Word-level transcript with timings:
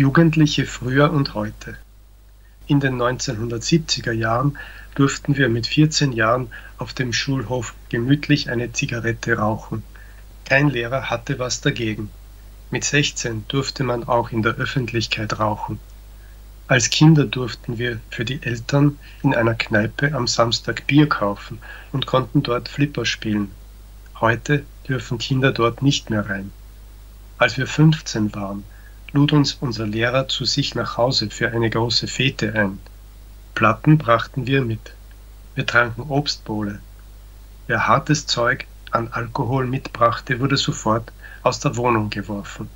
Jugendliche 0.00 0.64
früher 0.64 1.12
und 1.12 1.34
heute. 1.34 1.76
In 2.66 2.80
den 2.80 2.96
1970er 2.96 4.12
Jahren 4.12 4.56
durften 4.94 5.36
wir 5.36 5.50
mit 5.50 5.66
14 5.66 6.12
Jahren 6.12 6.50
auf 6.78 6.94
dem 6.94 7.12
Schulhof 7.12 7.74
gemütlich 7.90 8.48
eine 8.48 8.72
Zigarette 8.72 9.36
rauchen. 9.36 9.82
Kein 10.46 10.70
Lehrer 10.70 11.10
hatte 11.10 11.38
was 11.38 11.60
dagegen. 11.60 12.08
Mit 12.70 12.84
16 12.84 13.44
durfte 13.48 13.84
man 13.84 14.04
auch 14.04 14.30
in 14.30 14.42
der 14.42 14.54
Öffentlichkeit 14.54 15.38
rauchen. 15.38 15.78
Als 16.66 16.88
Kinder 16.88 17.26
durften 17.26 17.76
wir 17.76 18.00
für 18.08 18.24
die 18.24 18.42
Eltern 18.42 18.98
in 19.22 19.34
einer 19.34 19.54
Kneipe 19.54 20.14
am 20.14 20.26
Samstag 20.26 20.86
Bier 20.86 21.10
kaufen 21.10 21.58
und 21.92 22.06
konnten 22.06 22.42
dort 22.42 22.70
Flipper 22.70 23.04
spielen. 23.04 23.50
Heute 24.18 24.64
dürfen 24.88 25.18
Kinder 25.18 25.52
dort 25.52 25.82
nicht 25.82 26.08
mehr 26.08 26.26
rein. 26.26 26.52
Als 27.36 27.58
wir 27.58 27.66
15 27.66 28.34
waren, 28.34 28.64
lud 29.12 29.32
uns 29.32 29.54
unser 29.54 29.86
Lehrer 29.86 30.28
zu 30.28 30.44
sich 30.44 30.74
nach 30.74 30.96
Hause 30.96 31.30
für 31.30 31.50
eine 31.50 31.70
große 31.70 32.06
Fete 32.06 32.54
ein. 32.54 32.78
Platten 33.54 33.98
brachten 33.98 34.46
wir 34.46 34.62
mit. 34.62 34.94
Wir 35.54 35.66
tranken 35.66 36.02
Obstbowle. 36.08 36.80
Wer 37.66 37.86
hartes 37.86 38.26
Zeug 38.26 38.66
an 38.90 39.08
Alkohol 39.08 39.66
mitbrachte, 39.66 40.40
wurde 40.40 40.56
sofort 40.56 41.12
aus 41.42 41.60
der 41.60 41.76
Wohnung 41.76 42.10
geworfen. 42.10 42.68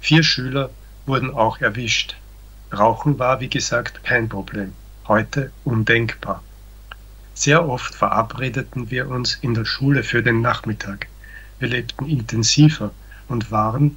Vier 0.00 0.22
Schüler 0.22 0.70
wurden 1.06 1.32
auch 1.32 1.60
erwischt. 1.60 2.16
Rauchen 2.72 3.18
war, 3.18 3.40
wie 3.40 3.48
gesagt, 3.48 4.04
kein 4.04 4.28
Problem. 4.28 4.72
Heute 5.06 5.50
undenkbar. 5.64 6.42
Sehr 7.34 7.68
oft 7.68 7.94
verabredeten 7.94 8.90
wir 8.90 9.08
uns 9.08 9.38
in 9.40 9.54
der 9.54 9.64
Schule 9.64 10.02
für 10.04 10.22
den 10.22 10.40
Nachmittag. 10.40 11.08
Wir 11.58 11.68
lebten 11.68 12.06
intensiver 12.08 12.92
und 13.28 13.50
waren 13.50 13.96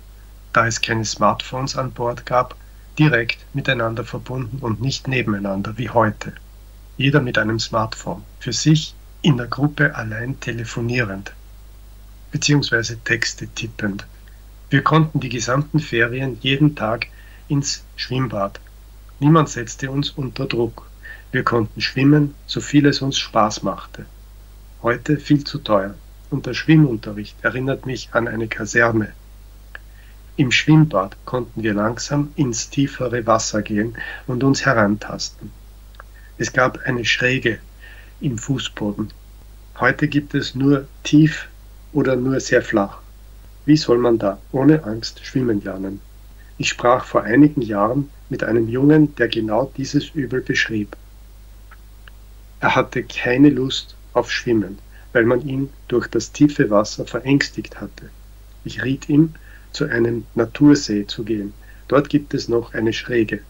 da 0.55 0.68
es 0.68 0.80
keine 0.80 1.04
Smartphones 1.04 1.76
an 1.76 1.91
Bord 1.91 2.26
gab, 2.26 2.55
direkt 2.98 3.40
miteinander 3.54 4.05
verbunden 4.05 4.59
und 4.62 4.80
nicht 4.80 5.05
nebeneinander 5.05 5.77
wie 5.77 5.90
heute. 5.90 6.32
Jeder 6.96 7.20
mit 7.20 7.38
einem 7.38 7.60
Smartphone, 7.60 8.24
für 8.40 8.54
sich 8.54 8.96
in 9.21 9.35
der 9.35 9.48
Gruppe 9.48 9.94
allein 9.96 10.40
telefonierend 10.40 11.34
bzw. 12.32 12.96
Texte 13.04 13.48
tippend. 13.49 14.05
Wir 14.70 14.82
konnten 14.82 15.20
die 15.20 15.27
gesamten 15.27 15.79
Ferien 15.79 16.38
jeden 16.40 16.74
Tag 16.74 17.07
ins 17.49 17.84
Schwimmbad. 17.98 18.62
Niemand 19.20 19.49
setzte 19.49 19.91
uns 19.91 20.12
unter 20.12 20.46
Druck. 20.46 20.88
Wir 21.34 21.44
konnten 21.44 21.82
schwimmen, 21.82 22.34
so 22.46 22.62
viel 22.62 22.85
es 22.85 23.01
uns 23.01 23.18
Spaß 23.18 23.63
machte. 23.63 24.05
Heute 24.82 25.18
viel 25.18 25.44
zu 25.44 25.57
teuer. 25.57 25.96
Und 26.29 26.46
der 26.46 26.54
Schwimmunterricht 26.54 27.35
erinnert 27.44 27.85
mich 27.85 28.07
an 28.13 28.29
eine 28.29 28.48
Kaserne. 28.48 29.12
Im 30.38 30.52
Schwimmbad 30.52 31.16
konnten 31.24 31.64
wir 31.64 31.74
langsam 31.74 32.34
ins 32.36 32.70
tiefere 32.70 33.26
Wasser 33.26 33.62
gehen 33.62 33.96
und 34.28 34.44
uns 34.44 34.66
herantasten. 34.66 35.52
Es 36.38 36.52
gab 36.52 36.80
eine 36.86 37.05
Schräge 37.05 37.60
im 38.20 38.38
Fußboden. 38.38 39.13
Heute 39.80 40.10
gibt 40.10 40.34
es 40.36 40.54
nur 40.54 40.90
tief 41.04 41.48
oder 41.94 42.18
nur 42.18 42.41
sehr 42.41 42.62
flach. 42.62 43.00
Wie 43.66 43.78
soll 43.78 43.98
man 43.98 44.18
da 44.18 44.38
ohne 44.52 44.84
Angst 44.84 45.26
schwimmen 45.26 45.63
lernen? 45.63 46.02
Ich 46.58 46.68
sprach 46.68 47.06
vor 47.06 47.24
einigen 47.24 47.62
Jahren 47.62 48.10
mit 48.30 48.44
einem 48.44 48.68
Jungen, 48.68 49.16
der 49.16 49.30
genau 49.30 49.72
dieses 49.78 50.10
Übel 50.10 50.41
beschrieb. 50.41 50.98
Er 52.60 52.76
hatte 52.76 53.04
keine 53.04 53.50
Lust 53.50 53.96
auf 54.12 54.30
Schwimmen, 54.30 54.80
weil 55.13 55.24
man 55.24 55.48
ihn 55.48 55.70
durch 55.88 56.08
das 56.08 56.34
tiefe 56.34 56.70
Wasser 56.70 57.06
verängstigt 57.06 57.80
hatte. 57.80 58.10
Ich 58.66 58.84
riet 58.84 59.08
ihm, 59.08 59.34
zu 59.76 59.85
einem 59.85 60.26
Natursee 60.35 61.05
zu 61.05 61.23
gehen. 61.23 61.54
Dort 61.87 62.09
gibt 62.09 62.34
es 62.34 62.48
noch 62.48 62.73
eine 62.73 62.93
Schräge. 62.93 63.41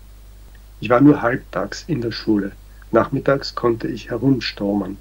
Ich 0.79 0.89
war 0.89 0.99
nur 0.99 1.21
halbtags 1.21 1.85
in 1.87 2.01
der 2.01 2.11
Schule. 2.11 2.51
Nachmittags 2.91 3.55
konnte 3.55 3.87
ich 3.87 4.09
herumstürmen. 4.09 4.97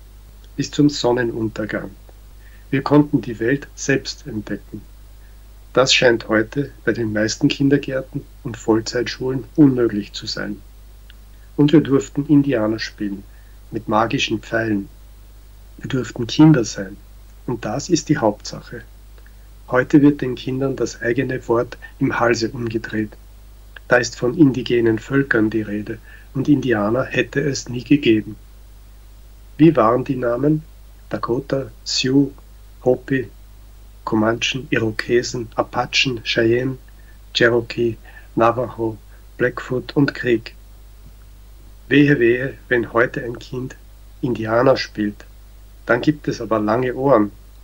Bis 0.57 0.71
zum 0.71 0.89
Sonnenuntergang. 0.89 1.91
Wir 2.71 2.83
konnten 2.83 3.21
die 3.21 3.41
Welt 3.41 3.69
selbst 3.75 4.27
entdecken. 4.27 4.83
Das 5.73 5.93
scheint 5.93 6.29
heute 6.29 6.71
bei 6.85 6.93
den 6.93 7.13
meisten 7.13 7.49
Kindergärten 7.49 8.23
und 8.45 8.57
Vollzeitschulen 8.57 9.45
unmöglich 9.57 10.13
zu 10.13 10.27
sein. 10.27 10.61
Und 11.57 11.73
wir 11.73 11.81
durften 11.81 12.27
Indianer 12.27 12.79
spielen, 12.79 13.25
mit 13.71 13.89
magischen 13.89 14.41
Pfeilen. 14.41 14.89
Wir 15.79 15.89
durften 15.89 16.27
Kinder 16.27 16.65
sein. 16.65 16.97
Und 17.47 17.65
das 17.65 17.89
ist 17.89 18.09
die 18.09 18.19
Hauptsache. 18.19 18.83
Heute 19.69 20.03
wird 20.03 20.21
den 20.21 20.35
Kindern 20.35 20.77
das 20.77 21.01
eigene 21.01 21.49
Wort 21.49 21.79
im 21.99 22.21
Halse 22.21 22.51
umgedreht. 22.51 23.17
Da 23.89 23.97
ist 23.97 24.17
von 24.19 24.37
indigenen 24.37 24.99
Völkern 24.99 25.49
die 25.49 25.63
Rede, 25.63 25.99
und 26.35 26.49
Indianer 26.49 27.05
hätte 27.05 27.41
es 27.41 27.69
nie 27.71 27.83
gegeben. 27.83 28.37
Wie 29.57 29.75
waren 29.75 30.05
die 30.05 30.17
Namen? 30.17 30.63
Dakota, 31.09 31.71
Sioux, 31.85 32.33
Hopi, 32.85 33.31
Comanchen, 34.05 34.67
Irokesen, 34.69 35.49
Apachen, 35.55 36.23
Cheyenne, 36.25 36.77
Cherokee, 37.33 37.97
Navajo, 38.35 38.99
Blackfoot 39.39 39.97
und 39.97 40.15
Krieg. 40.15 40.55
Wehe, 41.89 42.19
wehe, 42.19 42.55
wenn 42.69 42.93
heute 42.93 43.25
ein 43.25 43.39
Kind 43.39 43.77
Indianer 44.21 44.77
spielt. 44.77 45.25
Dann 45.87 46.03
gibt 46.03 46.29
es 46.29 46.43
aber 46.43 46.59
lange 46.59 46.95
Ohren 46.95 47.33